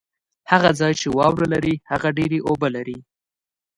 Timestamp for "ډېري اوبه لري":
2.17-2.97